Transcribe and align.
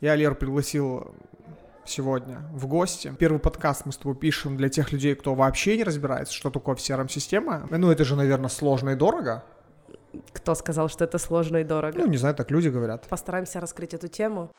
Я 0.00 0.14
Лер 0.14 0.36
пригласил 0.36 1.12
сегодня 1.84 2.38
в 2.52 2.68
гости. 2.68 3.12
Первый 3.18 3.40
подкаст 3.40 3.84
мы 3.84 3.90
с 3.90 3.96
тобой 3.96 4.14
пишем 4.14 4.56
для 4.56 4.68
тех 4.68 4.92
людей, 4.92 5.16
кто 5.16 5.34
вообще 5.34 5.76
не 5.76 5.82
разбирается, 5.82 6.32
что 6.32 6.50
такое 6.50 6.76
CRM-система. 6.76 7.66
Ну, 7.68 7.90
это 7.90 8.04
же, 8.04 8.14
наверное, 8.14 8.48
сложно 8.48 8.90
и 8.90 8.94
дорого. 8.94 9.42
Кто 10.32 10.54
сказал, 10.54 10.88
что 10.88 11.02
это 11.02 11.18
сложно 11.18 11.56
и 11.56 11.64
дорого? 11.64 11.98
Ну, 11.98 12.06
не 12.06 12.16
знаю, 12.16 12.36
так 12.36 12.52
люди 12.52 12.68
говорят. 12.68 13.08
Постараемся 13.08 13.58
раскрыть 13.58 13.92
эту 13.92 14.06
тему. 14.06 14.52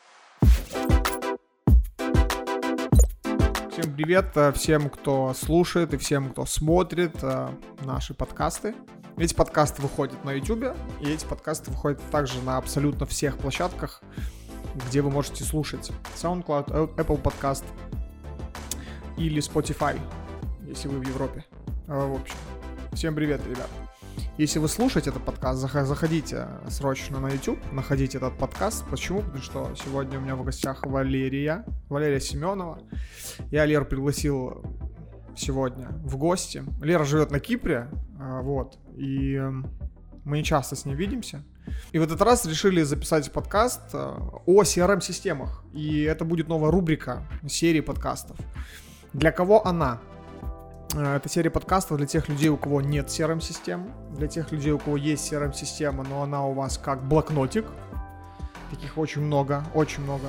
Всем 3.70 3.94
привет 3.96 4.26
э, 4.34 4.52
всем, 4.52 4.90
кто 4.90 5.32
слушает 5.32 5.94
и 5.94 5.96
всем, 5.96 6.32
кто 6.32 6.44
смотрит 6.44 7.16
э, 7.22 7.48
наши 7.86 8.12
подкасты. 8.12 8.74
Эти 9.16 9.34
подкасты 9.34 9.80
выходят 9.80 10.22
на 10.22 10.32
YouTube, 10.32 10.76
и 11.00 11.10
эти 11.10 11.24
подкасты 11.24 11.70
выходят 11.70 11.98
также 12.10 12.42
на 12.42 12.58
абсолютно 12.58 13.06
всех 13.06 13.38
площадках, 13.38 14.02
где 14.74 15.00
вы 15.00 15.10
можете 15.10 15.44
слушать 15.44 15.90
SoundCloud, 16.16 16.64
э, 16.68 17.00
Apple 17.00 17.20
Podcast 17.22 17.64
или 19.16 19.42
Spotify, 19.42 19.98
если 20.66 20.88
вы 20.88 21.00
в 21.00 21.06
Европе. 21.06 21.44
Э, 21.86 22.06
в 22.06 22.20
общем, 22.20 22.36
всем 22.92 23.14
привет, 23.14 23.40
ребят. 23.46 23.68
Если 24.38 24.58
вы 24.58 24.68
слушаете 24.68 25.10
этот 25.10 25.24
подкаст, 25.24 25.60
заходите 25.60 26.48
срочно 26.68 27.20
на 27.20 27.28
YouTube, 27.28 27.58
находите 27.72 28.18
этот 28.18 28.38
подкаст. 28.38 28.86
Почему? 28.88 29.20
Потому 29.20 29.42
что 29.42 29.74
сегодня 29.74 30.18
у 30.18 30.22
меня 30.22 30.34
в 30.34 30.44
гостях 30.44 30.86
Валерия, 30.86 31.64
Валерия 31.88 32.20
Семенова. 32.20 32.80
Я 33.50 33.66
Леру 33.66 33.84
пригласил 33.84 34.64
сегодня 35.36 35.88
в 36.04 36.16
гости. 36.16 36.64
Лера 36.82 37.04
живет 37.04 37.30
на 37.30 37.40
Кипре, 37.40 37.88
э, 38.18 38.40
вот, 38.42 38.78
и 38.96 39.40
мы 40.24 40.38
не 40.38 40.44
часто 40.44 40.76
с 40.76 40.84
ней 40.84 40.94
видимся. 40.94 41.44
И 41.92 41.98
в 41.98 42.02
этот 42.02 42.20
раз 42.20 42.46
решили 42.46 42.82
записать 42.82 43.30
подкаст 43.32 43.80
э, 43.92 44.16
о 44.46 44.62
CRM-системах. 44.62 45.64
И 45.72 46.02
это 46.02 46.24
будет 46.24 46.48
новая 46.48 46.70
рубрика 46.70 47.22
серии 47.48 47.80
подкастов. 47.80 48.36
Для 49.12 49.32
кого 49.32 49.66
она? 49.66 49.98
Э, 50.94 51.16
это 51.16 51.28
серия 51.28 51.50
подкастов 51.50 51.96
для 51.98 52.06
тех 52.06 52.28
людей, 52.28 52.48
у 52.48 52.56
кого 52.56 52.80
нет 52.80 53.08
CRM-систем, 53.08 53.90
для 54.16 54.28
тех 54.28 54.52
людей, 54.52 54.72
у 54.72 54.78
кого 54.78 54.96
есть 54.96 55.32
CRM-система, 55.32 56.04
но 56.04 56.22
она 56.22 56.46
у 56.46 56.52
вас 56.52 56.78
как 56.78 57.06
блокнотик. 57.06 57.66
Таких 58.70 58.98
очень 58.98 59.22
много, 59.22 59.64
очень 59.74 60.02
много. 60.02 60.28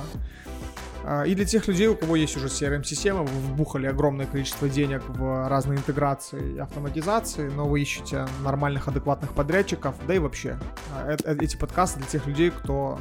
А, 1.04 1.24
и 1.24 1.34
для 1.34 1.44
тех 1.44 1.66
людей, 1.66 1.88
у 1.88 1.96
кого 1.96 2.16
есть 2.16 2.36
уже 2.36 2.46
CRM-система, 2.46 3.22
вы 3.22 3.40
вбухали 3.40 3.86
огромное 3.86 4.26
количество 4.26 4.68
денег 4.68 5.02
в 5.08 5.48
разные 5.48 5.78
интеграции 5.78 6.54
и 6.54 6.58
автоматизации, 6.58 7.48
но 7.48 7.66
вы 7.66 7.82
ищете 7.82 8.26
нормальных, 8.44 8.88
адекватных 8.88 9.32
подрядчиков, 9.32 9.94
да 10.06 10.14
и 10.14 10.18
вообще. 10.18 10.58
А, 10.94 11.16
эти 11.40 11.56
подкасты 11.56 11.98
для 12.00 12.08
тех 12.08 12.26
людей, 12.26 12.50
кто 12.50 12.98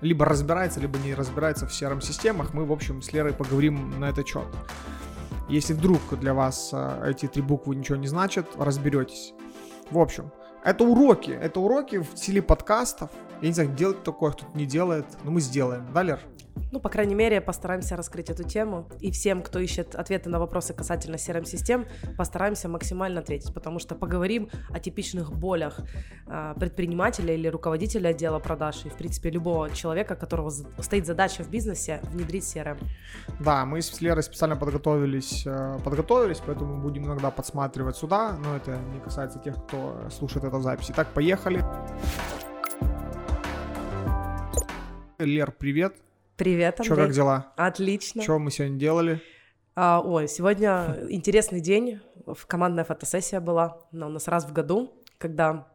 либо 0.00 0.24
разбирается, 0.24 0.80
либо 0.80 0.98
не 0.98 1.14
разбирается 1.14 1.66
в 1.66 1.70
CRM-системах. 1.70 2.54
Мы, 2.54 2.64
в 2.64 2.72
общем, 2.72 3.02
с 3.02 3.12
Лерой 3.12 3.32
поговорим 3.32 3.98
на 4.00 4.06
этот 4.06 4.26
счет. 4.26 4.46
Если 5.48 5.74
вдруг 5.74 6.00
для 6.18 6.32
вас 6.32 6.70
а, 6.72 7.08
эти 7.08 7.26
три 7.26 7.42
буквы 7.42 7.76
ничего 7.76 7.96
не 7.96 8.06
значат, 8.06 8.46
разберетесь. 8.56 9.34
В 9.90 9.98
общем, 9.98 10.30
это 10.64 10.84
уроки. 10.84 11.30
Это 11.30 11.60
уроки 11.60 11.96
в 11.96 12.16
стиле 12.16 12.40
подкастов. 12.40 13.10
Я 13.42 13.48
не 13.48 13.54
знаю, 13.54 13.70
делать 13.70 14.02
такое, 14.02 14.32
кто-то 14.32 14.56
не 14.56 14.64
делает, 14.64 15.04
но 15.24 15.30
мы 15.30 15.42
сделаем. 15.42 15.86
Да, 15.92 16.02
Лер? 16.02 16.20
Ну, 16.70 16.80
по 16.80 16.88
крайней 16.88 17.14
мере, 17.14 17.40
постараемся 17.40 17.96
раскрыть 17.96 18.30
эту 18.30 18.44
тему. 18.44 18.88
И 19.00 19.10
всем, 19.10 19.42
кто 19.42 19.58
ищет 19.58 19.94
ответы 19.94 20.28
на 20.28 20.38
вопросы 20.38 20.74
касательно 20.74 21.16
CRM-систем, 21.16 21.86
постараемся 22.16 22.68
максимально 22.68 23.20
ответить, 23.20 23.52
потому 23.54 23.78
что 23.78 23.94
поговорим 23.94 24.48
о 24.70 24.80
типичных 24.80 25.32
болях 25.32 25.80
а, 26.26 26.54
предпринимателя 26.54 27.34
или 27.34 27.48
руководителя 27.48 28.08
отдела 28.08 28.38
продаж 28.38 28.84
и, 28.84 28.88
в 28.88 28.94
принципе, 28.94 29.30
любого 29.30 29.70
человека, 29.70 30.16
которого 30.16 30.50
стоит 30.50 31.06
задача 31.06 31.44
в 31.44 31.50
бизнесе 31.50 32.00
внедрить 32.04 32.44
CRM. 32.44 32.78
Да, 33.40 33.64
мы 33.64 33.80
с 33.80 34.00
Лерой 34.00 34.22
специально 34.22 34.56
подготовились, 34.56 35.44
э, 35.46 35.78
подготовились, 35.84 36.40
поэтому 36.44 36.80
будем 36.80 37.06
иногда 37.06 37.30
подсматривать 37.30 37.96
сюда, 37.96 38.36
но 38.38 38.56
это 38.56 38.78
не 38.92 39.00
касается 39.00 39.38
тех, 39.38 39.54
кто 39.66 40.08
слушает 40.10 40.44
эту 40.44 40.60
запись. 40.60 40.86
Итак, 40.90 41.08
поехали. 41.14 41.64
Лер, 45.18 45.52
привет. 45.52 45.96
Привет, 46.36 46.80
Андрей. 46.80 46.96
Что, 46.96 46.96
как 46.96 47.12
дела? 47.12 47.52
Отлично. 47.56 48.22
Что 48.22 48.40
мы 48.40 48.50
сегодня 48.50 48.76
делали? 48.76 49.22
А, 49.76 50.00
ой, 50.04 50.26
сегодня 50.26 50.96
интересный 51.08 51.60
день. 51.60 52.00
Командная 52.48 52.84
фотосессия 52.84 53.38
была. 53.38 53.82
Она 53.92 54.06
у 54.06 54.10
нас 54.10 54.26
раз 54.26 54.44
в 54.44 54.52
году, 54.52 55.00
когда 55.18 55.68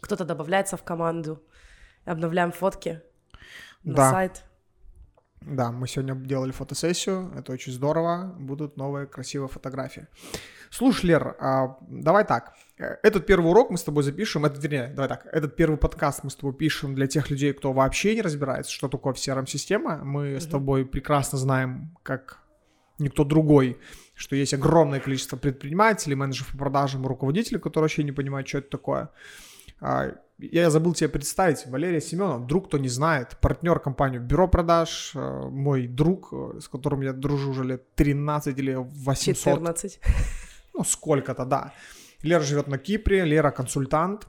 кто-то 0.00 0.24
добавляется 0.24 0.78
в 0.78 0.82
команду, 0.82 1.42
обновляем 2.06 2.50
фотки 2.50 3.02
на 3.82 3.94
да. 3.94 4.10
сайт. 4.10 4.44
Да, 5.40 5.72
мы 5.72 5.88
сегодня 5.88 6.14
делали 6.14 6.52
фотосессию, 6.52 7.32
это 7.34 7.52
очень 7.52 7.72
здорово, 7.72 8.34
будут 8.38 8.76
новые 8.76 9.06
красивые 9.06 9.48
фотографии. 9.48 10.06
Слушай, 10.70 11.06
Лер, 11.06 11.36
а, 11.40 11.78
давай 11.88 12.24
так, 12.26 12.54
этот 12.76 13.26
первый 13.26 13.50
урок 13.50 13.70
мы 13.70 13.78
с 13.78 13.82
тобой 13.82 14.02
запишем, 14.02 14.44
это, 14.44 14.60
вернее, 14.60 14.88
давай 14.88 15.08
так, 15.08 15.26
этот 15.32 15.56
первый 15.56 15.78
подкаст 15.78 16.24
мы 16.24 16.30
с 16.30 16.36
тобой 16.36 16.54
пишем 16.54 16.94
для 16.94 17.06
тех 17.06 17.30
людей, 17.30 17.54
кто 17.54 17.72
вообще 17.72 18.14
не 18.14 18.22
разбирается, 18.22 18.70
что 18.70 18.88
такое 18.88 19.14
CRM-система. 19.14 20.04
Мы 20.04 20.28
mm-hmm. 20.28 20.40
с 20.40 20.46
тобой 20.46 20.84
прекрасно 20.84 21.38
знаем, 21.38 21.96
как 22.02 22.40
никто 22.98 23.24
другой, 23.24 23.78
что 24.14 24.36
есть 24.36 24.54
огромное 24.54 25.00
количество 25.00 25.36
предпринимателей, 25.36 26.14
менеджеров 26.14 26.52
по 26.52 26.58
продажам, 26.58 27.06
руководителей, 27.06 27.58
которые 27.58 27.84
вообще 27.86 28.04
не 28.04 28.12
понимают, 28.12 28.46
что 28.46 28.58
это 28.58 28.70
такое. 28.70 29.10
А, 29.80 30.14
я 30.38 30.70
забыл 30.70 30.94
тебе 30.94 31.08
представить, 31.08 31.66
Валерия 31.66 32.00
Семенов, 32.00 32.46
друг, 32.46 32.68
кто 32.68 32.78
не 32.78 32.88
знает, 32.88 33.36
партнер 33.40 33.78
компании 33.78 34.18
Бюро 34.18 34.48
продаж, 34.48 35.12
э, 35.14 35.48
мой 35.50 35.86
друг, 35.86 36.32
э, 36.32 36.60
с 36.60 36.68
которым 36.68 37.02
я 37.02 37.12
дружу 37.12 37.50
уже 37.50 37.64
лет 37.64 37.94
13 37.94 38.58
или 38.58 38.74
800. 38.74 39.36
14. 39.36 40.00
Ну, 40.72 40.84
сколько-то, 40.84 41.44
да. 41.44 41.72
Лера 42.22 42.42
живет 42.42 42.68
на 42.68 42.78
Кипре, 42.78 43.24
Лера 43.24 43.50
консультант, 43.50 44.28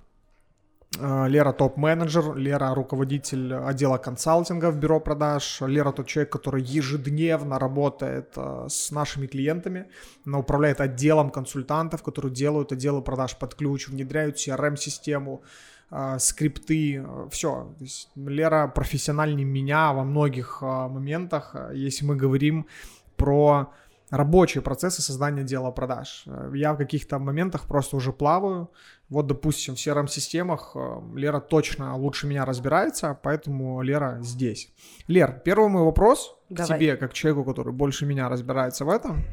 Лера 1.00 1.54
топ-менеджер, 1.54 2.36
Лера 2.36 2.76
руководитель 2.76 3.54
отдела 3.54 3.98
консалтинга 3.98 4.72
в 4.72 4.78
бюро 4.78 5.00
продаж, 5.00 5.62
Лера 5.62 5.94
тот 5.94 6.08
человек, 6.08 6.32
который 6.32 6.62
ежедневно 6.62 7.58
работает 7.60 8.34
с 8.36 8.92
нашими 8.92 9.26
клиентами, 9.26 9.88
она 10.26 10.40
управляет 10.40 10.82
отделом 10.82 11.30
консультантов, 11.30 12.04
которые 12.04 12.34
делают 12.34 12.74
отделы 12.74 13.02
продаж 13.02 13.38
под 13.38 13.56
ключ, 13.56 13.88
внедряют 13.88 14.36
CRM-систему, 14.36 15.44
э, 15.92 16.18
скрипты, 16.20 17.06
все. 17.32 17.74
То 17.78 17.84
есть 17.84 18.10
Лера 18.16 18.68
профессиональнее 18.68 19.46
меня 19.46 19.94
во 19.94 20.04
многих 20.04 20.62
моментах, 20.62 21.56
если 21.74 22.04
мы 22.04 22.18
говорим 22.18 22.68
про 23.16 23.72
рабочие 24.12 24.62
процессы 24.62 25.02
создания 25.02 25.44
дела 25.44 25.72
продаж. 25.72 26.26
Я 26.54 26.74
в 26.74 26.78
каких-то 26.78 27.18
моментах 27.18 27.66
просто 27.66 27.96
уже 27.96 28.12
плаваю. 28.12 28.70
Вот, 29.10 29.28
допустим, 29.28 29.76
в 29.76 29.78
CRM-системах 29.78 30.76
Лера 31.16 31.40
точно 31.40 31.98
лучше 31.98 32.28
меня 32.28 32.46
разбирается, 32.46 33.18
поэтому 33.24 33.82
Лера 33.82 34.20
здесь. 34.22 34.70
Лер, 35.08 35.42
первый 35.44 35.70
мой 35.70 35.84
вопрос 35.84 36.36
Давай. 36.50 36.68
к 36.68 36.80
тебе, 36.80 36.98
как 36.98 37.14
человеку, 37.14 37.44
который 37.46 37.74
больше 37.74 38.06
меня 38.06 38.30
разбирается 38.30 38.86
в 38.86 38.90
этом. 38.90 39.24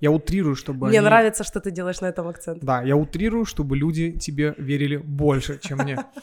Я 0.00 0.10
утрирую, 0.10 0.56
чтобы 0.56 0.88
Мне 0.88 0.98
они... 0.98 1.06
нравится, 1.06 1.44
что 1.44 1.60
ты 1.60 1.70
делаешь 1.70 2.00
на 2.00 2.06
этом 2.06 2.28
акцент. 2.28 2.62
Да, 2.62 2.82
я 2.82 2.96
утрирую, 2.96 3.44
чтобы 3.44 3.76
люди 3.76 4.12
тебе 4.12 4.54
верили 4.58 4.96
больше, 4.96 5.58
чем 5.58 5.78
мне. 5.78 6.04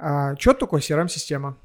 А, 0.00 0.36
что 0.36 0.52
такое 0.52 0.80
CRM-система? 0.80 1.56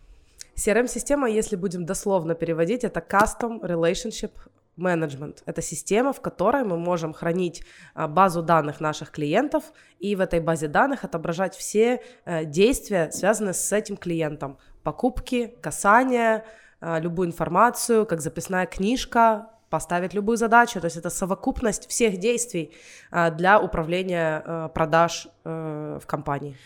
CRM-система, 0.56 1.30
если 1.30 1.56
будем 1.56 1.86
дословно 1.86 2.34
переводить, 2.34 2.84
это 2.84 3.00
Custom 3.00 3.62
Relationship 3.62 4.32
Management. 4.78 5.44
Это 5.46 5.62
система, 5.62 6.14
в 6.14 6.22
которой 6.22 6.64
мы 6.64 6.78
можем 6.78 7.14
хранить 7.14 7.64
а, 7.94 8.08
базу 8.08 8.42
данных 8.42 8.80
наших 8.80 9.12
клиентов 9.12 9.64
и 10.00 10.16
в 10.16 10.20
этой 10.20 10.40
базе 10.40 10.68
данных 10.68 11.04
отображать 11.04 11.56
все 11.56 12.02
э, 12.26 12.46
действия, 12.46 13.12
связанные 13.12 13.54
с 13.54 13.72
этим 13.72 13.98
клиентом. 13.98 14.58
Покупки, 14.84 15.54
касания, 15.62 16.46
а, 16.82 17.00
любую 17.00 17.28
информацию, 17.28 18.06
как 18.06 18.22
записная 18.22 18.66
книжка, 18.66 19.50
поставить 19.70 20.14
любую 20.14 20.38
задачу. 20.38 20.80
То 20.82 20.86
есть 20.86 20.98
это 20.98 21.10
совокупность 21.10 21.88
всех 21.90 22.18
действий 22.18 22.74
а, 23.12 23.30
для 23.30 23.60
управления 23.60 24.70
продаж 24.74 25.28
э, 25.46 26.00
в 26.02 26.06
компании. 26.06 26.58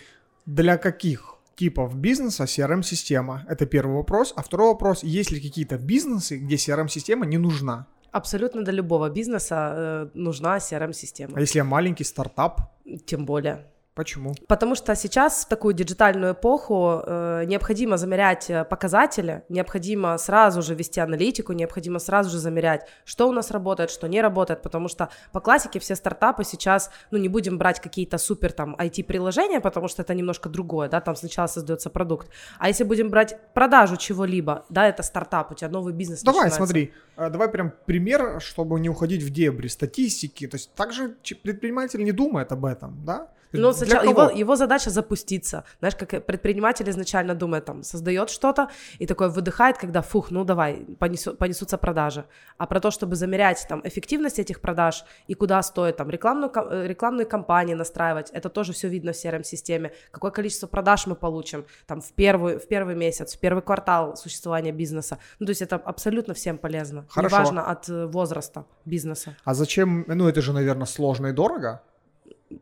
Для 0.46 0.78
каких 0.78 1.38
типов 1.58 1.96
бизнеса 1.96 2.44
CRM-система? 2.46 3.46
Это 3.50 3.66
первый 3.66 3.96
вопрос. 3.96 4.34
А 4.36 4.42
второй 4.42 4.68
вопрос, 4.70 5.04
есть 5.04 5.32
ли 5.32 5.42
какие-то 5.42 5.78
бизнесы, 5.78 6.38
где 6.38 6.56
CRM-система 6.56 7.26
не 7.26 7.38
нужна? 7.38 7.88
Абсолютно 8.18 8.64
для 8.64 8.74
любого 8.74 9.10
бизнеса 9.10 9.74
э, 9.76 10.08
нужна 10.16 10.58
CRM-система. 10.58 11.38
А 11.38 11.42
если 11.42 11.60
я 11.60 11.64
маленький 11.64 12.04
стартап? 12.04 12.62
Тем 13.06 13.26
более. 13.26 13.58
Почему? 13.98 14.36
Потому 14.48 14.76
что 14.76 14.96
сейчас 14.96 15.44
в 15.44 15.48
такую 15.48 15.74
диджитальную 15.74 16.34
эпоху 16.34 17.02
э, 17.04 17.46
необходимо 17.48 17.98
замерять 17.98 18.48
э, 18.48 18.64
показатели, 18.64 19.42
необходимо 19.50 20.16
сразу 20.20 20.62
же 20.62 20.76
вести 20.76 21.00
аналитику, 21.00 21.54
необходимо 21.54 21.98
сразу 21.98 22.30
же 22.30 22.38
замерять, 22.38 22.88
что 23.06 23.28
у 23.28 23.32
нас 23.32 23.50
работает, 23.50 23.90
что 23.90 24.08
не 24.08 24.22
работает, 24.22 24.62
потому 24.62 24.88
что 24.88 25.10
по 25.32 25.40
классике 25.40 25.80
все 25.80 25.96
стартапы 25.96 26.44
сейчас, 26.44 26.92
ну 27.10 27.18
не 27.18 27.28
будем 27.28 27.58
брать 27.58 27.80
какие-то 27.80 28.20
супер 28.20 28.52
там 28.52 28.76
IT-приложения, 28.76 29.62
потому 29.62 29.88
что 29.88 30.04
это 30.04 30.14
немножко 30.14 30.48
другое, 30.48 30.90
да, 30.90 31.02
там 31.02 31.16
сначала 31.16 31.48
создается 31.48 31.90
продукт, 31.90 32.30
а 32.60 32.68
если 32.68 32.84
будем 32.84 33.10
брать 33.10 33.40
продажу 33.56 33.98
чего-либо, 33.98 34.64
да, 34.70 34.88
это 34.88 35.02
стартап, 35.02 35.52
у 35.52 35.56
тебя 35.56 35.70
новый 35.70 35.94
бизнес 35.94 36.22
Давай, 36.22 36.44
начинается. 36.44 36.58
смотри, 36.58 36.94
э, 37.16 37.30
давай 37.32 37.50
прям 37.50 37.74
пример, 37.88 38.40
чтобы 38.42 38.80
не 38.80 38.90
уходить 38.90 39.24
в 39.24 39.32
дебри 39.32 39.70
статистики, 39.70 40.46
то 40.46 40.58
есть 40.58 40.72
также 40.76 41.16
предприниматель 41.42 42.04
не 42.04 42.12
думает 42.12 42.52
об 42.52 42.64
этом, 42.64 43.04
да? 43.04 43.30
То 43.52 43.58
Ну, 43.58 43.70
для 43.70 43.74
сначала 43.74 44.04
кого? 44.14 44.22
его, 44.24 44.40
его 44.40 44.56
задача 44.56 44.90
запуститься. 44.90 45.64
Знаешь, 45.80 45.96
как 45.96 46.26
предприниматель 46.26 46.90
изначально 46.90 47.36
думает, 47.36 47.66
там, 47.66 47.84
создает 47.84 48.30
что-то 48.30 48.70
и 49.00 49.06
такой 49.08 49.30
выдыхает, 49.30 49.78
когда, 49.78 50.02
фух, 50.02 50.32
ну 50.32 50.44
давай, 50.44 50.86
понесу- 51.00 51.36
понесутся 51.36 51.78
продажи. 51.78 52.26
А 52.58 52.66
про 52.66 52.80
то, 52.80 52.92
чтобы 52.92 53.16
замерять 53.16 53.66
там 53.70 53.82
эффективность 53.84 54.40
этих 54.40 54.60
продаж 54.62 55.06
и 55.28 55.34
куда 55.34 55.62
стоит 55.64 55.98
там 55.98 56.10
рекламную, 56.10 56.52
э, 56.56 56.88
рекламные 56.88 57.26
кампании 57.26 57.74
настраивать, 57.74 58.30
это 58.32 58.50
тоже 58.50 58.74
все 58.74 58.88
видно 58.90 59.12
в 59.12 59.16
CRM-системе. 59.16 59.92
Какое 60.12 60.32
количество 60.32 60.68
продаж 60.68 61.08
мы 61.08 61.16
получим 61.16 61.66
там 61.86 62.02
в 62.02 62.12
первый, 62.14 62.58
в 62.58 62.68
первый 62.68 62.96
месяц, 62.96 63.36
в 63.36 63.40
первый 63.40 63.62
квартал 63.62 64.16
существования 64.18 64.72
бизнеса. 64.72 65.18
Ну, 65.40 65.46
то 65.46 65.52
есть 65.52 65.62
это 65.62 65.76
абсолютно 65.78 66.34
всем 66.34 66.58
полезно. 66.58 67.06
Хорошо. 67.10 67.36
Неважно 67.36 67.66
от 67.66 67.90
э, 67.90 68.06
возраста 68.08 68.66
бизнеса. 68.86 69.36
А 69.44 69.54
зачем, 69.54 70.04
ну 70.08 70.28
это 70.28 70.42
же, 70.42 70.54
наверное, 70.54 70.86
сложно 70.86 71.28
и 71.28 71.32
дорого? 71.32 71.82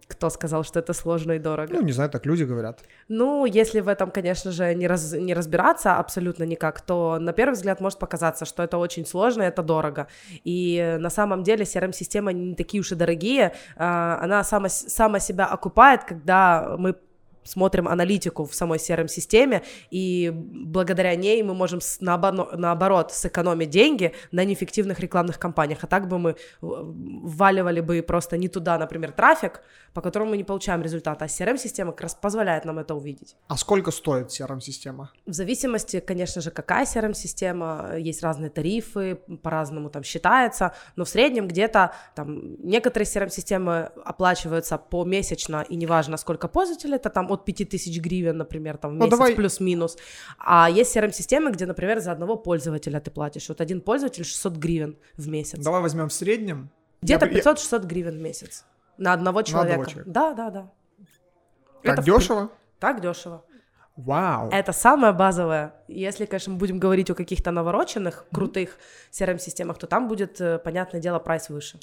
Кто 0.07 0.29
сказал, 0.29 0.63
что 0.63 0.79
это 0.79 0.93
сложно 0.93 1.33
и 1.33 1.39
дорого? 1.39 1.73
Ну, 1.73 1.81
не 1.81 1.91
знаю, 1.91 2.09
так 2.09 2.25
люди 2.25 2.43
говорят. 2.43 2.79
Ну, 3.07 3.45
если 3.45 3.81
в 3.81 3.87
этом, 3.87 4.09
конечно 4.09 4.51
же, 4.51 4.73
не, 4.73 4.87
раз, 4.87 5.13
не 5.13 5.33
разбираться 5.33 5.97
абсолютно 5.97 6.43
никак, 6.43 6.81
то 6.81 7.19
на 7.19 7.33
первый 7.33 7.53
взгляд 7.53 7.81
может 7.81 7.99
показаться, 7.99 8.45
что 8.45 8.63
это 8.63 8.77
очень 8.77 9.05
сложно, 9.05 9.43
и 9.43 9.45
это 9.45 9.61
дорого. 9.61 10.07
И 10.43 10.97
на 10.99 11.09
самом 11.09 11.43
деле 11.43 11.65
CRM-системы 11.65 12.33
не 12.33 12.55
такие 12.55 12.81
уж 12.81 12.91
и 12.91 12.95
дорогие, 12.95 13.53
а, 13.75 14.19
она 14.21 14.43
сама, 14.43 14.69
сама 14.69 15.19
себя 15.19 15.45
окупает, 15.45 16.03
когда 16.03 16.75
мы 16.79 16.95
смотрим 17.45 17.87
аналитику 17.87 18.43
в 18.45 18.53
самой 18.53 18.77
CRM-системе, 18.79 19.61
и 19.91 20.31
благодаря 20.33 21.15
ней 21.15 21.41
мы 21.43 21.53
можем 21.53 21.79
с- 21.79 22.01
наобо- 22.01 22.55
наоборот 22.57 23.11
сэкономить 23.13 23.69
деньги 23.69 24.11
на 24.31 24.43
неэффективных 24.43 24.99
рекламных 24.99 25.39
кампаниях. 25.39 25.83
А 25.83 25.87
так 25.87 26.07
бы 26.07 26.19
мы 26.19 26.35
в- 26.61 26.93
вваливали 27.37 27.79
бы 27.81 28.01
просто 28.01 28.37
не 28.37 28.49
туда, 28.49 28.77
например, 28.77 29.11
трафик, 29.11 29.61
по 29.93 30.01
которому 30.01 30.31
мы 30.31 30.37
не 30.37 30.43
получаем 30.43 30.81
результата. 30.81 31.25
А 31.25 31.27
CRM-система 31.27 31.91
как 31.91 32.01
раз 32.01 32.15
позволяет 32.15 32.65
нам 32.65 32.79
это 32.79 32.95
увидеть. 32.95 33.35
А 33.47 33.55
сколько 33.57 33.91
стоит 33.91 34.27
CRM-система? 34.29 35.11
В 35.25 35.33
зависимости, 35.33 35.99
конечно 35.99 36.41
же, 36.41 36.51
какая 36.51 36.85
CRM-система, 36.85 37.91
есть 37.97 38.23
разные 38.23 38.49
тарифы, 38.49 39.15
по-разному 39.43 39.89
там 39.89 40.03
считается, 40.03 40.73
но 40.95 41.05
в 41.05 41.09
среднем 41.09 41.47
где-то 41.47 41.91
там 42.15 42.55
некоторые 42.63 43.05
CRM-системы 43.07 43.91
оплачиваются 44.03 44.77
помесячно, 44.77 45.65
и 45.69 45.75
неважно, 45.75 46.17
сколько 46.17 46.47
пользователей, 46.47 46.95
это 46.95 47.09
там 47.09 47.31
от 47.35 47.45
5000 47.45 47.99
гривен, 47.99 48.37
например, 48.37 48.77
там 48.77 48.91
в 48.91 48.93
Ну, 48.95 49.05
месяц 49.05 49.11
давай- 49.17 49.35
плюс-минус. 49.35 49.97
А 50.39 50.69
есть 50.69 50.95
CRM-системы, 50.95 51.51
где, 51.51 51.65
например, 51.65 51.99
за 51.99 52.11
одного 52.11 52.35
пользователя 52.37 52.99
ты 52.99 53.11
платишь. 53.11 53.49
Вот 53.49 53.61
один 53.61 53.81
пользователь 53.81 54.23
600 54.25 54.53
гривен 54.57 54.95
в 55.17 55.27
месяц. 55.27 55.59
Давай 55.63 55.81
возьмем 55.81 56.07
в 56.09 56.13
среднем. 56.13 56.69
Где-то 57.01 57.25
Я 57.25 57.31
бы- 57.31 57.37
я- 57.37 57.43
500-600 57.43 57.85
гривен 57.85 58.17
в 58.17 58.21
месяц. 58.21 58.65
На 58.97 59.13
одного 59.13 59.41
человека. 59.43 59.85
человека. 59.89 60.09
Да, 60.09 60.33
да, 60.33 60.49
да. 60.49 60.71
Так 61.83 61.93
Это 61.93 62.01
в 62.01 62.05
дешево? 62.05 62.49
Так 62.79 63.01
дешево. 63.01 63.43
Вау. 63.95 64.49
Это 64.51 64.73
самое 64.73 65.13
базовое. 65.13 65.73
Если, 65.87 66.25
конечно, 66.25 66.53
мы 66.53 66.59
будем 66.59 66.79
говорить 66.79 67.09
о 67.09 67.15
каких-то 67.15 67.51
навороченных, 67.51 68.25
крутых 68.33 68.77
CRM-системах, 69.11 69.77
то 69.77 69.87
там 69.87 70.07
будет, 70.07 70.41
э, 70.41 70.57
понятное 70.59 70.99
дело, 70.99 71.19
прайс 71.19 71.49
выше. 71.49 71.79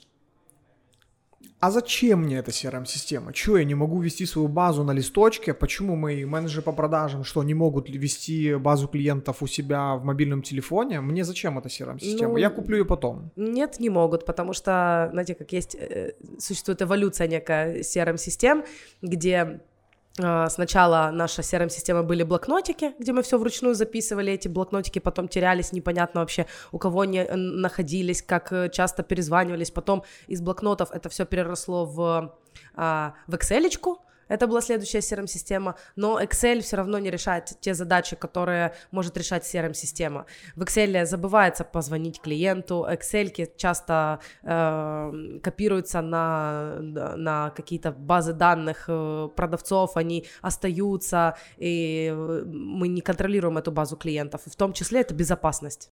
А 1.63 1.71
зачем 1.71 2.23
мне 2.23 2.39
эта 2.39 2.51
CRM-система? 2.51 3.33
Чего 3.33 3.57
я 3.57 3.65
не 3.65 3.77
могу 3.77 4.01
вести 4.01 4.27
свою 4.27 4.49
базу 4.49 4.83
на 4.83 4.91
листочке? 4.91 5.55
Почему 5.55 5.95
мои 5.95 6.25
менеджеры 6.25 6.63
по 6.63 6.73
продажам 6.73 7.23
что, 7.23 7.45
не 7.45 7.55
могут 7.55 7.89
вести 7.89 8.57
базу 8.57 8.89
клиентов 8.89 9.43
у 9.43 9.47
себя 9.47 9.95
в 9.95 10.05
мобильном 10.05 10.43
телефоне? 10.43 11.01
Мне 11.01 11.23
зачем 11.23 11.59
эта 11.59 11.69
CRM-система? 11.69 12.33
Ну, 12.33 12.37
я 12.37 12.51
куплю 12.51 12.79
ее 12.79 12.85
потом. 12.85 13.31
Нет, 13.37 13.79
не 13.79 13.91
могут, 13.91 14.27
потому 14.27 14.55
что, 14.55 15.09
знаете, 15.13 15.37
как 15.37 15.53
есть, 15.53 15.77
э, 15.77 16.15
существует 16.37 16.83
эволюция 16.83 17.29
некая 17.29 17.83
CRM-систем, 17.83 18.65
где 19.01 19.61
Сначала 20.15 21.11
наша 21.11 21.41
CRM-система 21.41 22.03
были 22.03 22.23
блокнотики, 22.23 22.93
где 22.99 23.13
мы 23.13 23.23
все 23.23 23.39
вручную 23.39 23.75
записывали, 23.75 24.33
эти 24.33 24.47
блокнотики 24.47 24.99
потом 24.99 25.27
терялись, 25.27 25.73
непонятно 25.73 26.21
вообще, 26.21 26.47
у 26.71 26.79
кого 26.79 27.01
они 27.01 27.19
э, 27.19 27.35
находились, 27.35 28.21
как 28.21 28.53
э, 28.53 28.69
часто 28.69 29.03
перезванивались. 29.03 29.71
Потом 29.71 30.05
из 30.27 30.43
блокнотов 30.43 30.91
это 30.93 31.09
все 31.09 31.25
переросло 31.25 31.87
в, 31.87 32.37
а, 32.75 33.15
в 33.27 33.35
excel 33.35 33.71
это 34.33 34.47
была 34.47 34.63
следующая 34.63 35.01
CRM-система, 35.01 35.77
но 35.95 36.21
Excel 36.21 36.61
все 36.61 36.77
равно 36.77 36.99
не 36.99 37.11
решает 37.11 37.53
те 37.61 37.75
задачи, 37.75 38.17
которые 38.17 38.75
может 38.91 39.17
решать 39.17 39.45
CRM-система. 39.45 40.25
В 40.57 40.63
Excel 40.63 41.05
забывается 41.05 41.65
позвонить 41.65 42.21
клиенту, 42.21 42.87
Excel 42.89 43.51
часто 43.57 44.21
э, 44.43 45.39
копируются 45.43 46.01
на, 46.01 46.79
на 46.81 47.51
какие-то 47.51 47.93
базы 47.93 48.33
данных 48.33 48.85
э, 48.89 49.29
продавцов, 49.37 49.97
они 49.97 50.27
остаются, 50.41 51.37
и 51.59 52.11
э, 52.11 52.43
мы 52.47 52.89
не 52.89 53.03
контролируем 53.03 53.59
эту 53.59 53.71
базу 53.71 53.97
клиентов. 53.97 54.43
В 54.47 54.57
том 54.57 54.73
числе 54.73 55.01
это 55.01 55.15
безопасность. 55.15 55.91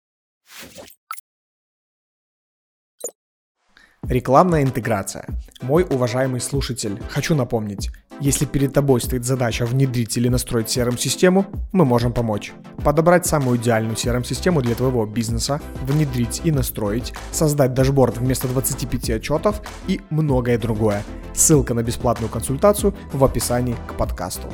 Рекламная 4.09 4.63
интеграция. 4.63 5.27
Мой 5.61 5.85
уважаемый 5.87 6.41
слушатель, 6.41 6.99
хочу 7.09 7.35
напомнить, 7.35 7.91
если 8.19 8.45
перед 8.45 8.73
тобой 8.73 9.01
стоит 9.01 9.23
задача 9.23 9.67
внедрить 9.67 10.17
или 10.17 10.29
настроить 10.29 10.75
CRM-систему, 10.75 11.45
мы 11.73 11.85
можем 11.85 12.11
помочь. 12.11 12.51
Подобрать 12.83 13.27
самую 13.27 13.59
идеальную 13.59 13.95
CRM-систему 13.95 14.63
для 14.63 14.73
твоего 14.73 15.05
бизнеса, 15.05 15.61
внедрить 15.83 16.41
и 16.43 16.51
настроить, 16.51 17.13
создать 17.31 17.75
дашборд 17.75 18.17
вместо 18.17 18.47
25 18.47 19.11
отчетов 19.11 19.61
и 19.87 20.01
многое 20.09 20.57
другое. 20.57 21.03
Ссылка 21.35 21.75
на 21.75 21.83
бесплатную 21.83 22.31
консультацию 22.31 22.95
в 23.13 23.23
описании 23.23 23.75
к 23.87 23.93
подкасту. 23.93 24.47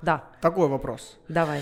Да, 0.00 0.24
Такой 0.40 0.68
вопрос. 0.68 1.18
давай. 1.28 1.60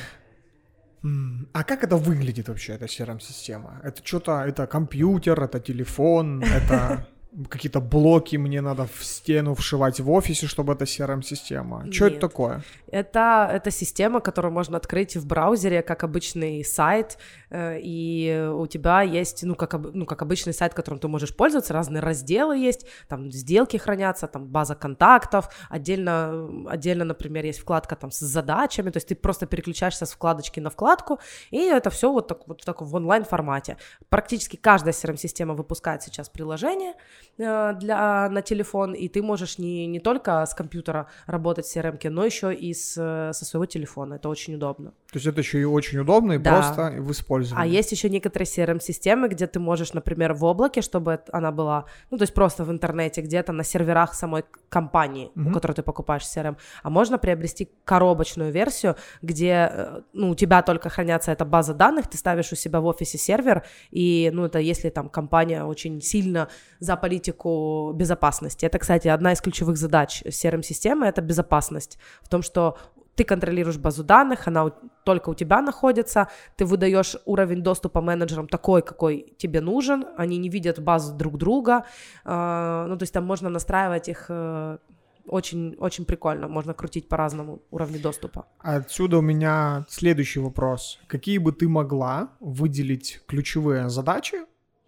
А 1.52 1.64
как 1.64 1.82
это 1.82 1.96
выглядит 1.96 2.48
вообще, 2.48 2.74
эта 2.74 2.86
CRM-система? 2.86 3.80
Это 3.82 4.02
что-то, 4.04 4.44
это 4.46 4.66
компьютер, 4.66 5.42
это 5.42 5.58
телефон, 5.58 6.42
это 6.42 7.06
какие-то 7.48 7.80
блоки 7.80 8.36
мне 8.36 8.60
надо 8.60 8.86
в 8.86 9.04
стену 9.04 9.54
вшивать 9.54 10.00
в 10.00 10.10
офисе, 10.10 10.46
чтобы 10.46 10.74
это 10.74 10.84
CRM-система. 10.84 11.90
Что 11.90 12.06
это 12.06 12.20
такое? 12.20 12.62
Это, 12.90 13.48
это 13.50 13.70
система, 13.70 14.20
которую 14.20 14.52
можно 14.52 14.76
открыть 14.76 15.16
в 15.16 15.26
браузере, 15.26 15.82
как 15.82 16.04
обычный 16.04 16.62
сайт, 16.62 17.18
э, 17.50 17.78
и 17.82 18.50
у 18.54 18.66
тебя 18.66 19.02
есть, 19.02 19.44
ну 19.44 19.54
как, 19.54 19.72
ну, 19.72 20.04
как 20.04 20.20
обычный 20.20 20.52
сайт, 20.52 20.74
которым 20.74 21.00
ты 21.00 21.08
можешь 21.08 21.34
пользоваться, 21.34 21.72
разные 21.72 22.02
разделы 22.02 22.58
есть, 22.58 22.86
там 23.08 23.30
сделки 23.32 23.78
хранятся, 23.78 24.26
там 24.26 24.46
база 24.46 24.74
контактов, 24.74 25.48
отдельно, 25.70 26.68
отдельно, 26.68 27.04
например, 27.04 27.46
есть 27.46 27.60
вкладка 27.60 27.96
там 27.96 28.10
с 28.10 28.18
задачами, 28.18 28.90
то 28.90 28.98
есть 28.98 29.08
ты 29.08 29.14
просто 29.14 29.46
переключаешься 29.46 30.04
с 30.04 30.12
вкладочки 30.12 30.60
на 30.60 30.68
вкладку, 30.68 31.18
и 31.50 31.58
это 31.58 31.88
все 31.88 32.12
вот, 32.12 32.28
так, 32.28 32.46
вот 32.46 32.60
в 32.60 32.64
таком 32.64 32.88
в 32.88 32.94
онлайн-формате. 32.94 33.78
Практически 34.10 34.56
каждая 34.56 34.92
CRM-система 34.92 35.54
выпускает 35.54 36.02
сейчас 36.02 36.28
приложение 36.28 36.92
для, 37.38 38.28
на 38.30 38.42
телефон, 38.42 38.92
и 38.92 39.08
ты 39.08 39.22
можешь 39.22 39.58
не, 39.58 39.86
не 39.86 40.00
только 40.00 40.44
с 40.44 40.54
компьютера 40.54 41.06
работать 41.26 41.66
в 41.66 41.76
CRM, 41.76 42.10
но 42.10 42.24
еще 42.24 42.54
и 42.54 42.74
с, 42.74 42.96
э, 42.98 43.32
со 43.32 43.44
своего 43.44 43.66
телефона. 43.66 44.14
Это 44.14 44.28
очень 44.28 44.54
удобно. 44.54 44.92
То 45.12 45.18
есть 45.18 45.26
это 45.26 45.40
еще 45.40 45.60
и 45.60 45.64
очень 45.64 45.98
удобно 45.98 46.32
и 46.32 46.38
Да. 46.38 46.52
просто 46.54 46.94
в 47.02 47.08
А 47.08 47.12
использовании. 47.12 47.70
есть 47.70 47.92
еще 47.92 48.08
некоторые 48.08 48.46
CRM-системы, 48.46 49.28
где 49.28 49.46
ты 49.46 49.60
можешь, 49.60 49.92
например, 49.92 50.32
в 50.32 50.42
облаке, 50.44 50.80
чтобы 50.80 51.20
она 51.32 51.52
была, 51.52 51.84
ну, 52.10 52.16
то 52.16 52.22
есть 52.22 52.32
просто 52.32 52.64
в 52.64 52.70
интернете, 52.70 53.20
где-то 53.20 53.52
на 53.52 53.62
серверах 53.62 54.14
самой 54.14 54.44
компании, 54.70 55.30
у 55.36 55.40
Мгм. 55.40 55.52
которой 55.52 55.72
ты 55.74 55.82
покупаешь 55.82 56.22
CRM, 56.22 56.56
а 56.82 56.88
можно 56.90 57.18
приобрести 57.18 57.68
коробочную 57.84 58.52
версию, 58.52 58.96
где, 59.20 59.68
э, 59.70 60.00
ну, 60.14 60.30
у 60.30 60.34
тебя 60.34 60.62
только 60.62 60.88
хранятся 60.88 61.30
эта 61.30 61.44
база 61.44 61.74
данных, 61.74 62.08
ты 62.08 62.16
ставишь 62.16 62.50
у 62.52 62.56
себя 62.56 62.80
в 62.80 62.86
офисе 62.86 63.18
сервер, 63.18 63.64
и, 63.90 64.30
ну, 64.32 64.46
это 64.46 64.60
если 64.60 64.88
там 64.88 65.10
компания 65.10 65.64
очень 65.64 66.00
сильно 66.00 66.48
за 66.80 66.96
политику 66.96 67.92
безопасности. 67.94 68.64
Это, 68.64 68.78
кстати, 68.78 69.08
одна 69.08 69.32
из 69.32 69.42
ключевых 69.42 69.76
задач 69.76 70.22
CRM-системы— 70.24 71.06
это 71.08 71.20
безопасность 71.20 71.98
в 72.22 72.30
том, 72.30 72.40
что 72.42 72.78
ты 73.14 73.24
контролируешь 73.24 73.78
базу 73.78 74.04
данных, 74.04 74.48
она 74.48 74.70
только 75.04 75.30
у 75.30 75.34
тебя 75.34 75.62
находится, 75.62 76.28
ты 76.56 76.64
выдаешь 76.64 77.16
уровень 77.24 77.62
доступа 77.62 78.00
менеджерам 78.00 78.48
такой, 78.48 78.82
какой 78.82 79.34
тебе 79.38 79.60
нужен, 79.60 80.04
они 80.16 80.38
не 80.38 80.48
видят 80.48 80.78
базу 80.80 81.14
друг 81.14 81.38
друга, 81.38 81.84
э, 82.24 82.86
ну, 82.88 82.96
то 82.96 83.02
есть 83.02 83.12
там 83.12 83.24
можно 83.24 83.50
настраивать 83.50 84.08
их 84.08 84.26
э, 84.28 84.78
очень, 85.26 85.74
очень 85.78 86.04
прикольно, 86.04 86.48
можно 86.48 86.74
крутить 86.74 87.08
по-разному 87.08 87.60
уровни 87.70 87.98
доступа. 87.98 88.46
Отсюда 88.58 89.18
у 89.18 89.22
меня 89.22 89.84
следующий 89.88 90.40
вопрос. 90.40 90.98
Какие 91.06 91.38
бы 91.38 91.52
ты 91.52 91.68
могла 91.68 92.28
выделить 92.40 93.20
ключевые 93.26 93.88
задачи 93.88 94.36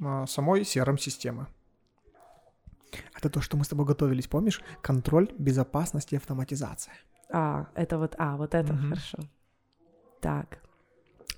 э, 0.01 0.25
самой 0.27 0.63
CRM-системы? 0.63 1.47
Это 3.17 3.29
то, 3.29 3.41
что 3.41 3.57
мы 3.57 3.65
с 3.65 3.69
тобой 3.69 3.87
готовились, 3.87 4.29
помнишь? 4.29 4.63
Контроль, 4.81 5.29
безопасность 5.39 6.13
и 6.13 6.17
автоматизация. 6.17 6.95
А, 7.31 7.67
это 7.75 7.99
вот, 7.99 8.15
а, 8.19 8.37
вот 8.37 8.55
это 8.55 8.73
угу. 8.73 8.83
хорошо. 8.83 9.19
Так. 10.21 10.59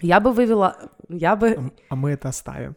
Я 0.01 0.21
бы 0.21 0.33
вывела, 0.33 0.77
я 1.09 1.37
бы... 1.37 1.55
А, 1.55 1.71
а 1.91 1.97
мы 1.97 2.11
это 2.11 2.29
оставим. 2.29 2.77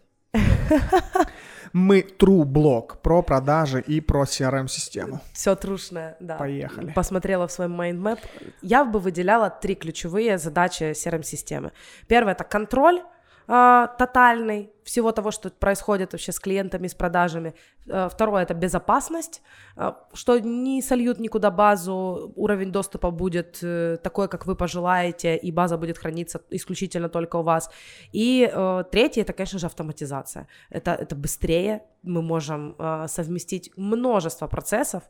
Мы 1.73 2.01
true 2.01 2.45
блог 2.45 3.01
про 3.01 3.21
продажи 3.21 3.81
и 3.81 4.01
про 4.01 4.23
CRM-систему. 4.23 5.21
Все 5.33 5.55
трушное, 5.55 6.17
да. 6.19 6.35
Поехали. 6.37 6.91
Посмотрела 6.93 7.47
в 7.47 7.51
свой 7.51 7.67
mind 7.67 7.93
map. 7.93 8.19
Я 8.61 8.85
бы 8.85 8.99
выделяла 8.99 9.49
три 9.49 9.75
ключевые 9.75 10.37
задачи 10.37 10.93
CRM-системы. 10.93 11.71
Первое— 12.07 12.33
это 12.33 12.43
контроль 12.43 13.01
э, 13.49 13.87
тотальный, 13.97 14.69
всего 14.83 15.11
того, 15.11 15.31
что 15.31 15.49
происходит 15.49 16.13
вообще 16.13 16.31
с 16.31 16.39
клиентами, 16.39 16.87
с 16.87 16.93
продажами. 16.93 17.53
Э, 17.87 18.09
второе— 18.09 18.43
это 18.43 18.53
безопасность, 18.53 19.41
э, 19.75 19.93
что 20.13 20.39
не 20.39 20.81
сольют 20.81 21.19
никуда 21.19 21.51
базу, 21.51 22.31
уровень 22.35 22.71
доступа 22.71 23.11
будет 23.11 23.63
такой, 24.03 24.27
как 24.27 24.45
вы 24.45 24.55
пожелаете, 24.55 25.35
и 25.35 25.51
база 25.51 25.77
будет 25.77 25.97
храниться 25.97 26.41
исключительно 26.51 27.09
только 27.09 27.37
у 27.37 27.43
вас. 27.43 27.69
И 28.13 28.51
третье— 28.91 29.21
это, 29.23 29.33
конечно 29.33 29.59
же, 29.59 29.65
автоматизация. 29.65 30.47
Это, 30.71 30.91
это 30.91 31.15
быстрее, 31.15 31.81
мы 32.03 32.21
можем 32.21 32.75
совместить 33.07 33.71
множество 33.77 34.47
процессов, 34.47 35.03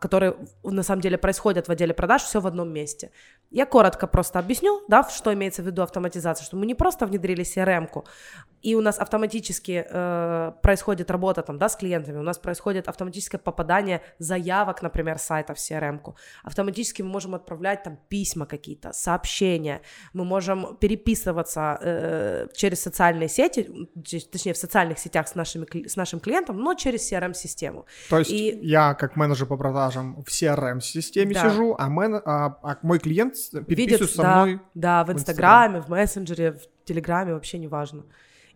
которые 0.00 0.34
на 0.64 0.82
самом 0.82 1.02
деле 1.02 1.16
происходят 1.18 1.68
в 1.68 1.70
отделе 1.70 1.94
продаж, 1.94 2.22
все 2.22 2.40
в 2.40 2.46
одном 2.46 2.72
месте. 2.72 3.10
Я 3.52 3.66
коротко 3.66 4.06
просто 4.06 4.38
объясню, 4.38 4.80
да, 4.88 5.06
что 5.08 5.32
имеется 5.34 5.62
в 5.62 5.66
виду 5.66 5.82
автоматизация, 5.82 6.44
что 6.44 6.56
мы 6.56 6.64
не 6.64 6.74
просто 6.74 7.06
внедрили 7.06 7.44
CRM-ку, 7.44 8.06
и 8.62 8.74
у 8.74 8.80
нас 8.80 8.98
автоматически 8.98 9.84
э, 9.88 10.52
происходит 10.62 11.10
работа 11.10 11.42
там, 11.42 11.58
да, 11.58 11.68
с 11.68 11.76
клиентами, 11.76 12.18
у 12.18 12.22
нас 12.22 12.38
происходит 12.38 12.88
автоматическое 12.88 13.40
попадание 13.40 14.02
заявок, 14.18 14.82
например, 14.82 15.18
сайта 15.18 15.54
в 15.54 15.58
CRM-ку. 15.58 16.16
Автоматически 16.44 17.02
мы 17.02 17.08
можем 17.08 17.34
отправлять 17.34 17.82
там 17.82 17.98
письма 18.08 18.46
какие-то, 18.46 18.92
сообщения, 18.92 19.82
мы 20.12 20.24
можем 20.24 20.76
переписываться 20.76 21.78
э, 21.80 22.46
через 22.54 22.80
социальные 22.80 23.28
сети, 23.28 23.68
точнее, 24.30 24.52
в 24.52 24.58
социальных 24.58 24.98
сетях 24.98 25.28
с, 25.28 25.34
нашими, 25.34 25.88
с 25.88 25.96
нашим 25.96 26.20
клиентом, 26.20 26.58
но 26.58 26.74
через 26.74 27.12
CRM-систему. 27.12 27.86
То 28.08 28.18
есть 28.18 28.30
и... 28.30 28.58
я, 28.62 28.94
как 28.94 29.16
менеджер 29.16 29.46
по 29.46 29.56
продажам, 29.56 30.22
в 30.22 30.28
CRM-системе 30.28 31.34
да. 31.34 31.50
сижу, 31.50 31.74
а, 31.78 31.88
мен... 31.88 32.14
а, 32.14 32.58
а 32.62 32.78
мой 32.82 33.00
клиент 33.00 33.34
переписывается 33.66 34.04
Видит, 34.04 34.10
со 34.10 34.22
да, 34.22 34.44
мной 34.44 34.60
Да, 34.74 35.04
в 35.04 35.12
Инстаграме, 35.12 35.80
в 35.80 35.88
мессенджере, 35.88 36.52
в 36.52 36.84
Телеграме, 36.84 37.34
вообще 37.34 37.58
неважно. 37.58 38.04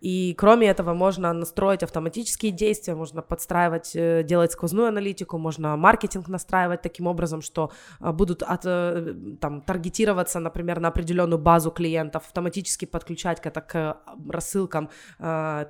И 0.07 0.35
кроме 0.35 0.69
этого 0.69 0.95
можно 0.95 1.33
настроить 1.33 1.83
автоматические 1.83 2.53
действия, 2.53 2.95
можно 2.95 3.23
подстраивать, 3.23 3.97
э, 3.97 4.23
делать 4.23 4.53
сквозную 4.53 4.87
аналитику, 4.87 5.37
можно 5.37 5.77
маркетинг 5.77 6.29
настраивать 6.29 6.81
таким 6.81 7.09
образом, 7.09 7.43
что 7.43 7.73
э, 8.01 8.13
будут 8.13 8.45
от, 8.45 8.61
э, 8.67 9.15
там, 9.41 9.63
таргетироваться, 9.63 10.39
например, 10.39 10.79
на 10.79 10.89
определенную 10.89 11.41
базу 11.41 11.73
клиентов, 11.73 12.23
автоматически 12.27 12.85
подключать 12.85 13.41
это 13.43 13.61
к 13.61 13.97
рассылкам 14.29 14.91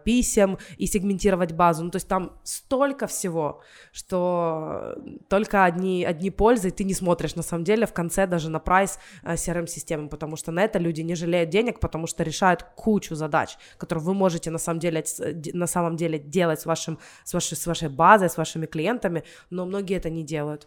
писем 0.05 0.59
и 0.77 0.87
сегментировать 0.87 1.53
базу. 1.53 1.85
Ну, 1.85 1.91
то 1.91 1.97
есть 1.97 2.09
там 2.09 2.33
столько 2.43 3.07
всего, 3.07 3.63
что 3.93 4.97
только 5.29 5.65
одни, 5.65 6.05
одни 6.05 6.31
пользы, 6.31 6.71
ты 6.71 6.85
не 6.85 6.95
смотришь 6.95 7.37
на 7.37 7.43
самом 7.43 7.65
деле 7.65 7.87
в 7.87 7.93
конце 7.93 8.27
даже 8.27 8.51
на 8.51 8.59
прайс 8.59 8.99
CRM-системы, 9.25 10.09
потому 10.09 10.37
что 10.37 10.53
на 10.53 10.65
это 10.65 10.79
люди 10.79 11.03
не 11.03 11.15
жалеют 11.15 11.51
денег, 11.51 11.81
потому 11.81 12.07
что 12.07 12.23
решают 12.23 12.63
кучу 12.75 13.15
задач, 13.15 13.57
которые 13.79 14.05
вы 14.05 14.15
можете 14.15 14.26
на 14.51 14.59
самом 14.59 14.81
деле, 14.81 15.05
на 15.53 15.67
самом 15.67 15.97
деле 15.97 16.19
делать 16.19 16.61
с, 16.61 16.67
вашим, 16.67 16.99
с, 17.25 17.35
вашей, 17.35 17.57
с 17.57 17.67
вашей 17.67 17.89
базой, 17.89 18.29
с 18.29 18.37
вашими 18.37 18.67
клиентами, 18.67 19.25
но 19.51 19.67
многие 19.67 19.97
это 19.97 20.11
не 20.11 20.23
делают. 20.23 20.67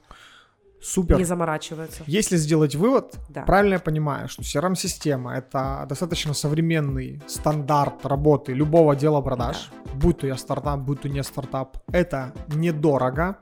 Супер. 0.81 1.17
Не 1.17 1.25
заморачиваются. 1.25 2.03
Если 2.07 2.37
сделать 2.37 2.75
вывод, 2.75 3.15
да. 3.29 3.43
правильно 3.43 3.73
я 3.73 3.79
понимаю, 3.79 4.29
что 4.29 4.41
CRM-система 4.41 5.35
это 5.35 5.85
достаточно 5.89 6.33
современный 6.33 7.21
стандарт 7.27 8.05
работы 8.05 8.53
любого 8.53 8.95
дела 8.95 9.21
продаж, 9.21 9.71
да. 9.85 9.91
будь 9.93 10.19
то 10.19 10.27
я 10.27 10.37
стартап, 10.37 10.79
будь 10.79 11.01
то 11.01 11.09
не 11.09 11.23
стартап. 11.23 11.77
Это 11.91 12.33
недорого, 12.47 13.37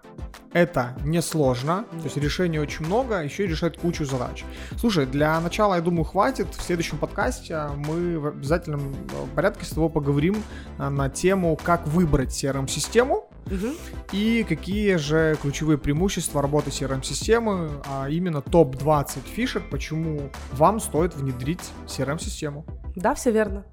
это 0.53 0.98
несложно, 1.03 1.86
да. 1.91 1.98
то 2.00 2.03
есть 2.06 2.17
решений 2.17 2.60
очень 2.60 2.86
много, 2.86 3.24
еще 3.24 3.46
и 3.46 3.48
решает 3.48 3.77
кучу 3.77 4.06
задач. 4.06 4.44
Слушай, 4.77 5.06
для 5.06 5.39
начала, 5.39 5.75
я 5.75 5.82
думаю, 5.82 6.06
хватит. 6.06 6.48
В 6.56 6.62
следующем 6.62 6.98
подкасте 6.98 7.67
мы 7.75 8.20
в 8.20 8.27
обязательном 8.27 8.96
порядке 9.36 9.65
с 9.65 9.70
тобой 9.70 9.89
поговорим 9.89 10.41
а, 10.79 10.89
на 10.89 11.10
тему, 11.10 11.58
как 11.62 11.88
выбрать 11.88 12.29
CRM-систему, 12.29 13.26
Угу. 13.48 13.74
И 14.12 14.46
какие 14.48 14.96
же 14.96 15.38
ключевые 15.42 15.77
преимущества 15.77 16.42
работы 16.42 16.70
CRM-системы, 16.70 17.82
а 17.86 18.10
именно 18.10 18.42
топ-20 18.42 19.20
фишек, 19.25 19.70
почему 19.70 20.30
вам 20.54 20.80
стоит 20.80 21.16
внедрить 21.16 21.72
CRM-систему. 21.86 22.66
Да, 22.96 23.13
все 23.16 23.32
верно. 23.32 23.66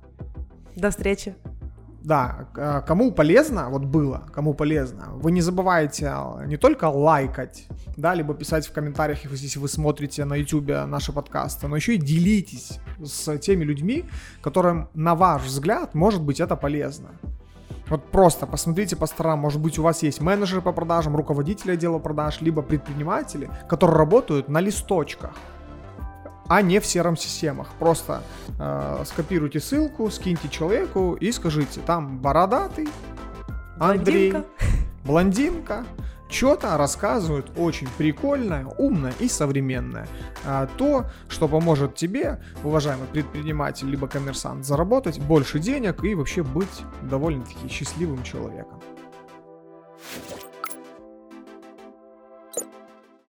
До 0.77 0.91
встречи. 0.91 1.35
Да, 2.05 2.49
а, 2.55 2.83
кому 2.83 3.13
полезно, 3.13 3.71
вот 3.71 3.87
было, 3.87 4.29
кому 4.31 4.53
полезно, 4.53 5.09
вы 5.15 5.33
не 5.33 5.41
забывайте 5.41 6.13
не 6.45 6.59
только 6.59 6.85
лайкать, 6.85 7.67
да, 7.97 8.13
либо 8.13 8.35
писать 8.35 8.67
в 8.67 8.73
комментариях, 8.73 9.25
если 9.25 9.59
вы 9.59 9.69
смотрите 9.69 10.27
на 10.27 10.35
YouTube 10.35 10.69
наши 10.87 11.15
подкасты, 11.15 11.67
но 11.67 11.77
еще 11.77 11.95
и 11.95 11.97
делитесь 11.97 12.79
с 13.03 13.39
теми 13.39 13.65
людьми, 13.65 14.05
которым, 14.43 14.91
на 14.93 15.15
ваш 15.15 15.45
взгляд, 15.45 15.95
может 15.95 16.21
быть 16.21 16.41
это 16.41 16.57
полезно. 16.57 17.09
Вот 17.89 18.05
просто 18.11 18.47
посмотрите 18.47 18.97
по 18.97 19.07
сторонам, 19.07 19.41
может 19.41 19.61
быть 19.61 19.79
у 19.79 19.83
вас 19.83 20.03
есть 20.03 20.21
менеджеры 20.21 20.63
по 20.63 20.73
продажам, 20.73 21.17
руководители 21.17 21.73
отдела 21.73 21.99
продаж, 21.99 22.41
либо 22.41 22.63
предприниматели, 22.63 23.51
которые 23.69 23.99
работают 23.99 24.49
на 24.49 24.61
листочках, 24.61 25.33
а 26.49 26.63
не 26.63 26.81
в 26.81 26.87
сером 26.87 27.17
системах. 27.17 27.69
Просто 27.79 28.23
э, 28.59 29.03
скопируйте 29.05 29.61
ссылку, 29.61 30.11
скиньте 30.11 30.49
человеку 30.49 31.15
и 31.15 31.31
скажите, 31.31 31.81
там 31.85 32.19
бородатый, 32.19 32.89
Андрей, 33.79 34.33
блондинка, 34.33 34.45
блондинка 35.05 35.85
что-то 36.29 36.77
рассказывают 36.77 37.51
очень 37.57 37.89
прикольное, 37.99 38.67
умное 38.79 39.15
и 39.21 39.29
современное. 39.29 40.09
А, 40.45 40.69
то, 40.77 41.07
что 41.29 41.49
поможет 41.49 41.95
тебе, 41.95 42.41
уважаемый 42.63 43.07
предприниматель 43.07 43.89
либо 43.89 44.09
коммерсант, 44.09 44.65
заработать 44.65 45.19
больше 45.21 45.59
денег 45.59 46.03
и 46.05 46.15
вообще 46.15 46.43
быть 46.43 46.83
довольно-таки 47.03 47.69
счастливым 47.69 48.23
человеком. 48.23 48.81